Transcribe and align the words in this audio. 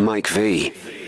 Mike 0.00 0.28
V. 0.28 0.99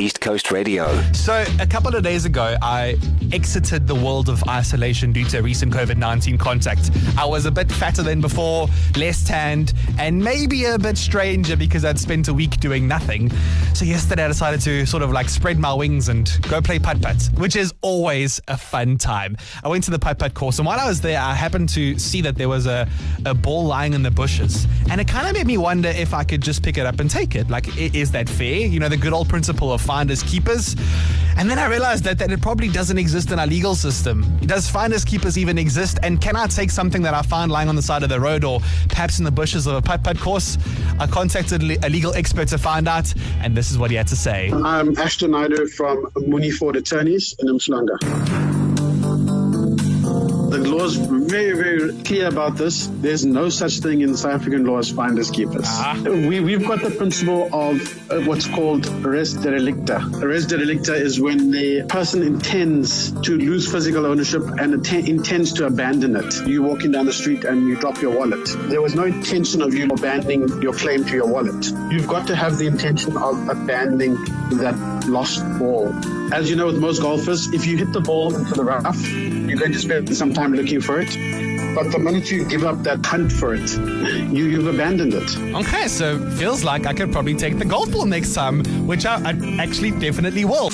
East 0.00 0.22
Coast 0.22 0.50
Radio. 0.50 0.86
So, 1.12 1.44
a 1.60 1.66
couple 1.66 1.94
of 1.94 2.02
days 2.02 2.24
ago, 2.24 2.56
I 2.62 2.96
exited 3.32 3.86
the 3.86 3.94
world 3.94 4.30
of 4.30 4.42
isolation 4.48 5.12
due 5.12 5.26
to 5.26 5.42
recent 5.42 5.74
COVID 5.74 5.98
19 5.98 6.38
contact. 6.38 6.90
I 7.18 7.26
was 7.26 7.44
a 7.44 7.50
bit 7.50 7.70
fatter 7.70 8.02
than 8.02 8.22
before, 8.22 8.66
less 8.96 9.22
tanned, 9.22 9.74
and 9.98 10.18
maybe 10.18 10.64
a 10.64 10.78
bit 10.78 10.96
stranger 10.96 11.54
because 11.54 11.84
I'd 11.84 11.98
spent 11.98 12.28
a 12.28 12.34
week 12.34 12.58
doing 12.60 12.88
nothing. 12.88 13.30
So, 13.74 13.84
yesterday 13.84 14.24
I 14.24 14.28
decided 14.28 14.62
to 14.62 14.86
sort 14.86 15.02
of 15.02 15.10
like 15.10 15.28
spread 15.28 15.58
my 15.58 15.74
wings 15.74 16.08
and 16.08 16.30
go 16.48 16.62
play 16.62 16.78
putt 16.78 17.02
putt, 17.02 17.28
which 17.36 17.54
is 17.54 17.74
always 17.82 18.40
a 18.48 18.56
fun 18.56 18.96
time. 18.96 19.36
I 19.62 19.68
went 19.68 19.84
to 19.84 19.90
the 19.90 19.98
putt 19.98 20.18
putt 20.18 20.32
course, 20.32 20.58
and 20.58 20.64
while 20.64 20.80
I 20.80 20.88
was 20.88 21.02
there, 21.02 21.20
I 21.20 21.34
happened 21.34 21.68
to 21.70 21.98
see 21.98 22.22
that 22.22 22.36
there 22.36 22.48
was 22.48 22.66
a, 22.66 22.88
a 23.26 23.34
ball 23.34 23.66
lying 23.66 23.92
in 23.92 24.02
the 24.02 24.10
bushes. 24.10 24.66
And 24.90 24.98
it 24.98 25.08
kind 25.08 25.28
of 25.28 25.34
made 25.34 25.46
me 25.46 25.58
wonder 25.58 25.90
if 25.90 26.14
I 26.14 26.24
could 26.24 26.40
just 26.40 26.62
pick 26.62 26.78
it 26.78 26.86
up 26.86 27.00
and 27.00 27.10
take 27.10 27.34
it. 27.34 27.50
Like, 27.50 27.76
is 27.76 28.10
that 28.12 28.30
fair? 28.30 28.66
You 28.66 28.80
know, 28.80 28.88
the 28.88 28.96
good 28.96 29.12
old 29.12 29.28
principle 29.28 29.70
of 29.70 29.89
finders 29.90 30.22
keepers. 30.22 30.76
And 31.36 31.50
then 31.50 31.58
I 31.58 31.66
realized 31.66 32.04
that, 32.04 32.16
that 32.20 32.30
it 32.30 32.40
probably 32.40 32.68
doesn't 32.68 32.96
exist 32.96 33.32
in 33.32 33.40
our 33.40 33.46
legal 33.46 33.74
system. 33.74 34.24
Does 34.42 34.70
finders 34.70 35.04
keepers 35.04 35.36
even 35.36 35.58
exist? 35.58 35.98
And 36.04 36.20
can 36.20 36.36
I 36.36 36.46
take 36.46 36.70
something 36.70 37.02
that 37.02 37.12
I 37.12 37.22
find 37.22 37.50
lying 37.50 37.68
on 37.68 37.74
the 37.74 37.82
side 37.82 38.04
of 38.04 38.08
the 38.08 38.20
road 38.20 38.44
or 38.44 38.60
perhaps 38.88 39.18
in 39.18 39.24
the 39.24 39.32
bushes 39.32 39.66
of 39.66 39.74
a 39.74 39.82
putt 39.82 40.04
putt 40.04 40.16
course? 40.20 40.58
I 41.00 41.08
contacted 41.08 41.60
a 41.84 41.88
legal 41.88 42.14
expert 42.14 42.46
to 42.48 42.58
find 42.58 42.86
out, 42.86 43.12
and 43.42 43.56
this 43.56 43.72
is 43.72 43.78
what 43.78 43.90
he 43.90 43.96
had 43.96 44.06
to 44.08 44.16
say. 44.16 44.52
I'm 44.52 44.96
Ashton 44.96 45.32
Naidoo 45.32 45.68
from 45.70 46.06
Mooney 46.14 46.52
Ford 46.52 46.76
Attorneys 46.76 47.34
in 47.40 47.48
Umhlanga. 47.48 48.69
The 50.50 50.58
law 50.58 50.84
is 50.84 50.96
very, 50.96 51.52
very 51.52 52.02
clear 52.02 52.26
about 52.26 52.56
this. 52.56 52.88
There's 53.00 53.24
no 53.24 53.50
such 53.50 53.78
thing 53.78 54.00
in 54.00 54.16
South 54.16 54.32
African 54.32 54.64
law 54.64 54.78
as 54.78 54.90
finders 54.90 55.30
keepers. 55.30 55.66
Ah. 55.68 55.96
We, 56.04 56.40
we've 56.40 56.66
got 56.66 56.82
the 56.82 56.90
principle 56.90 57.48
of 57.52 58.26
what's 58.26 58.48
called 58.48 58.84
res 59.04 59.36
delicta. 59.36 60.20
Res 60.20 60.46
delicta 60.46 60.94
is 60.94 61.20
when 61.20 61.52
the 61.52 61.84
person 61.84 62.24
intends 62.24 63.12
to 63.22 63.38
lose 63.38 63.70
physical 63.70 64.06
ownership 64.06 64.42
and 64.58 64.74
atten- 64.74 65.06
intends 65.06 65.52
to 65.54 65.66
abandon 65.66 66.16
it. 66.16 66.44
You're 66.48 66.66
walking 66.66 66.90
down 66.90 67.06
the 67.06 67.12
street 67.12 67.44
and 67.44 67.68
you 67.68 67.76
drop 67.76 68.02
your 68.02 68.18
wallet. 68.18 68.48
There 68.68 68.82
was 68.82 68.96
no 68.96 69.04
intention 69.04 69.62
of 69.62 69.72
you 69.72 69.84
abandoning 69.84 70.62
your 70.62 70.72
claim 70.72 71.04
to 71.04 71.14
your 71.14 71.28
wallet. 71.28 71.64
You've 71.92 72.08
got 72.08 72.26
to 72.26 72.34
have 72.34 72.58
the 72.58 72.66
intention 72.66 73.16
of 73.16 73.48
abandoning 73.48 74.14
that 74.58 75.04
lost 75.06 75.44
ball. 75.60 75.94
As 76.32 76.48
you 76.48 76.56
know, 76.56 76.66
with 76.66 76.78
most 76.78 77.02
golfers, 77.02 77.52
if 77.52 77.66
you 77.66 77.76
hit 77.76 77.92
the 77.92 78.00
ball 78.00 78.34
into 78.34 78.54
the 78.54 78.62
rough, 78.64 79.00
you're 79.10 79.58
going 79.58 79.72
to 79.72 79.78
spend 79.80 80.16
some 80.16 80.32
time 80.32 80.39
looking 80.48 80.80
for 80.80 81.00
it. 81.00 81.08
But 81.74 81.92
the 81.92 81.98
minute 81.98 82.30
you 82.30 82.44
give 82.44 82.64
up 82.64 82.82
that 82.82 83.04
hunt 83.04 83.30
for 83.30 83.54
it, 83.54 83.70
you, 84.32 84.46
you've 84.46 84.66
abandoned 84.66 85.14
it. 85.14 85.36
Okay, 85.54 85.86
so 85.86 86.18
feels 86.32 86.64
like 86.64 86.86
I 86.86 86.92
could 86.92 87.12
probably 87.12 87.34
take 87.34 87.58
the 87.58 87.64
golf 87.64 87.92
ball 87.92 88.06
next 88.06 88.34
time, 88.34 88.64
which 88.86 89.06
I, 89.06 89.16
I 89.24 89.62
actually 89.62 89.92
definitely 89.92 90.44
will. 90.44 90.70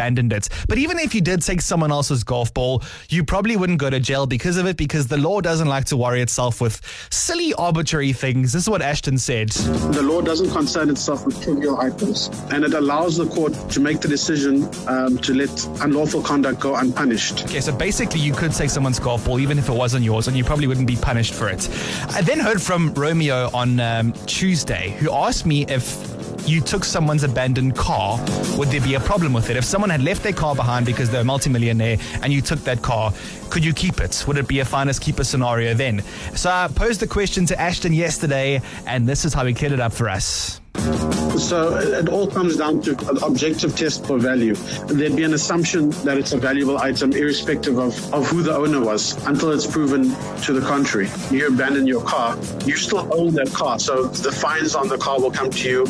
Abandoned 0.00 0.32
it. 0.32 0.48
But 0.66 0.78
even 0.78 0.98
if 0.98 1.14
you 1.14 1.20
did 1.20 1.42
take 1.42 1.60
someone 1.60 1.92
else's 1.92 2.24
golf 2.24 2.54
ball, 2.54 2.82
you 3.10 3.22
probably 3.22 3.54
wouldn't 3.58 3.78
go 3.78 3.90
to 3.90 4.00
jail 4.00 4.24
because 4.24 4.56
of 4.56 4.64
it, 4.64 4.78
because 4.78 5.08
the 5.08 5.18
law 5.18 5.42
doesn't 5.42 5.68
like 5.68 5.84
to 5.86 5.96
worry 5.98 6.22
itself 6.22 6.58
with 6.58 6.80
silly, 7.10 7.52
arbitrary 7.52 8.14
things. 8.14 8.54
This 8.54 8.62
is 8.62 8.70
what 8.70 8.80
Ashton 8.80 9.18
said. 9.18 9.50
The 9.50 10.02
law 10.02 10.22
doesn't 10.22 10.52
concern 10.52 10.88
itself 10.88 11.26
with 11.26 11.42
trivial 11.42 11.78
items, 11.78 12.30
and 12.50 12.64
it 12.64 12.72
allows 12.72 13.18
the 13.18 13.26
court 13.26 13.52
to 13.72 13.80
make 13.80 14.00
the 14.00 14.08
decision 14.08 14.66
um, 14.88 15.18
to 15.18 15.34
let 15.34 15.82
unlawful 15.82 16.22
conduct 16.22 16.60
go 16.60 16.76
unpunished. 16.76 17.44
Okay, 17.44 17.60
so 17.60 17.76
basically, 17.76 18.20
you 18.20 18.32
could 18.32 18.52
take 18.52 18.70
someone's 18.70 18.98
golf 18.98 19.26
ball, 19.26 19.38
even 19.38 19.58
if 19.58 19.68
it 19.68 19.74
wasn't 19.74 20.02
yours, 20.02 20.28
and 20.28 20.36
you 20.36 20.44
probably 20.44 20.66
wouldn't 20.66 20.86
be 20.86 20.96
punished 20.96 21.34
for 21.34 21.50
it. 21.50 21.68
I 22.08 22.22
then 22.22 22.40
heard 22.40 22.62
from 22.62 22.94
Romeo 22.94 23.50
on 23.52 23.78
um, 23.80 24.12
Tuesday, 24.24 24.96
who 24.98 25.12
asked 25.12 25.44
me 25.44 25.66
if 25.66 26.19
you 26.46 26.60
took 26.60 26.84
someone's 26.84 27.24
abandoned 27.24 27.76
car, 27.76 28.18
would 28.56 28.68
there 28.68 28.80
be 28.80 28.94
a 28.94 29.00
problem 29.00 29.32
with 29.32 29.50
it? 29.50 29.56
If 29.56 29.64
someone 29.64 29.90
had 29.90 30.02
left 30.02 30.22
their 30.22 30.32
car 30.32 30.54
behind 30.54 30.86
because 30.86 31.10
they're 31.10 31.22
a 31.22 31.24
multimillionaire 31.24 31.98
and 32.22 32.32
you 32.32 32.40
took 32.40 32.60
that 32.60 32.82
car, 32.82 33.12
could 33.50 33.64
you 33.64 33.72
keep 33.72 34.00
it? 34.00 34.24
Would 34.26 34.38
it 34.38 34.48
be 34.48 34.60
a 34.60 34.64
finest 34.64 35.00
keeper 35.00 35.24
scenario 35.24 35.74
then? 35.74 36.02
So 36.34 36.50
I 36.50 36.68
posed 36.68 37.00
the 37.00 37.06
question 37.06 37.46
to 37.46 37.60
Ashton 37.60 37.92
yesterday, 37.92 38.60
and 38.86 39.08
this 39.08 39.24
is 39.24 39.34
how 39.34 39.44
he 39.44 39.54
cleared 39.54 39.72
it 39.72 39.80
up 39.80 39.92
for 39.92 40.08
us. 40.08 40.60
So 41.38 41.76
it 41.76 42.08
all 42.08 42.26
comes 42.26 42.56
down 42.56 42.82
to 42.82 42.90
an 43.08 43.22
objective 43.22 43.76
test 43.76 44.06
for 44.06 44.18
value. 44.18 44.54
There'd 44.86 45.16
be 45.16 45.24
an 45.24 45.34
assumption 45.34 45.90
that 46.04 46.18
it's 46.18 46.32
a 46.32 46.38
valuable 46.38 46.78
item, 46.78 47.12
irrespective 47.12 47.78
of, 47.78 48.14
of 48.14 48.26
who 48.26 48.42
the 48.42 48.54
owner 48.54 48.80
was, 48.80 49.16
until 49.26 49.50
it's 49.50 49.66
proven 49.66 50.14
to 50.42 50.52
the 50.52 50.60
contrary. 50.66 51.08
You 51.30 51.48
abandon 51.48 51.86
your 51.86 52.02
car, 52.02 52.36
you 52.64 52.76
still 52.76 53.08
own 53.12 53.34
that 53.34 53.52
car. 53.52 53.78
So 53.78 54.04
the 54.06 54.32
fines 54.32 54.74
on 54.74 54.88
the 54.88 54.98
car 54.98 55.20
will 55.20 55.30
come 55.30 55.50
to 55.50 55.68
you, 55.68 55.86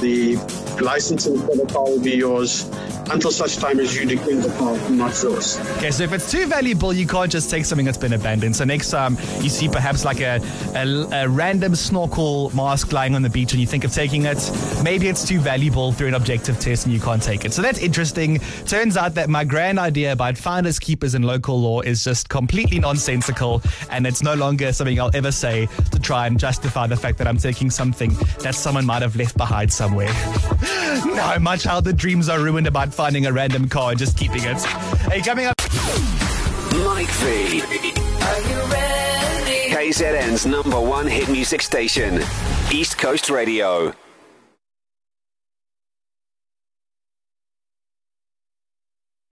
the 0.00 0.36
licensing 0.80 1.38
for 1.40 1.56
the 1.56 1.66
car 1.66 1.84
will 1.84 2.00
be 2.00 2.16
yours, 2.16 2.64
until 3.10 3.30
such 3.30 3.56
time 3.56 3.80
as 3.80 3.96
you 3.96 4.06
declare 4.06 4.36
the 4.36 4.48
car 4.56 4.76
not 4.90 5.22
yours. 5.22 5.58
Okay, 5.76 5.90
so 5.90 6.04
if 6.04 6.12
it's 6.12 6.30
too 6.30 6.46
valuable, 6.46 6.92
you 6.92 7.06
can't 7.06 7.30
just 7.30 7.50
take 7.50 7.64
something 7.64 7.84
that's 7.84 7.98
been 7.98 8.12
abandoned. 8.12 8.56
So 8.56 8.64
next 8.64 8.90
time 8.90 9.16
you 9.40 9.48
see 9.48 9.68
perhaps 9.68 10.04
like 10.04 10.20
a, 10.20 10.40
a, 10.74 11.24
a 11.24 11.28
random 11.28 11.74
snorkel 11.74 12.54
mask 12.54 12.92
lying 12.92 13.14
on 13.14 13.22
the 13.22 13.30
beach 13.30 13.52
and 13.52 13.60
you 13.60 13.66
think 13.66 13.84
of 13.84 13.92
taking 13.92 14.26
it, 14.26 14.50
maybe 14.82 15.08
it's 15.08 15.26
too 15.26 15.40
valuable 15.40 15.92
through 15.92 16.08
an 16.08 16.14
objective 16.14 16.58
test 16.60 16.86
and 16.86 16.94
you 16.94 17.00
can't 17.00 17.22
take 17.22 17.44
it. 17.44 17.52
So 17.52 17.62
that's 17.62 17.78
interesting. 17.78 18.38
Turns 18.66 18.96
out 18.96 19.14
that 19.14 19.28
my 19.28 19.44
grand 19.44 19.78
idea 19.78 20.12
about 20.12 20.36
finders 20.38 20.78
keepers 20.78 21.14
in 21.14 21.22
local 21.22 21.60
law 21.60 21.80
is 21.80 22.04
just 22.04 22.28
completely 22.28 22.78
nonsensical 22.78 23.62
and 23.90 24.06
it's 24.06 24.22
no 24.22 24.34
longer 24.34 24.72
something 24.72 24.98
I'll 25.00 25.14
ever 25.14 25.32
say 25.32 25.68
to 25.90 25.98
try 25.98 26.26
and 26.26 26.38
justify 26.38 26.86
the 26.86 26.96
fact 26.96 27.18
that 27.18 27.26
I'm 27.26 27.38
taking 27.38 27.70
something 27.70 28.14
that 28.40 28.54
someone 28.54 28.86
might 28.86 29.02
have 29.02 29.16
left 29.16 29.36
behind 29.36 29.72
somewhere. 29.72 30.08
no, 31.06 31.36
my 31.40 31.56
childhood 31.56 31.96
dreams 31.96 32.28
are 32.28 32.40
ruined 32.40 32.66
about 32.66 32.92
finding 33.00 33.24
a 33.24 33.32
random 33.32 33.66
car 33.66 33.92
and 33.92 33.98
just 33.98 34.14
keeping 34.14 34.42
it. 34.44 34.62
Hey, 35.10 35.22
coming 35.22 35.46
up. 35.46 35.54
Mike 36.84 37.08
V. 37.08 37.62
Are 37.62 38.40
you 38.42 38.60
ready? 38.70 39.74
KZN's 39.74 40.44
number 40.44 40.78
one 40.78 41.06
hit 41.06 41.30
music 41.30 41.62
station. 41.62 42.20
East 42.70 42.98
Coast 42.98 43.30
Radio. 43.30 43.94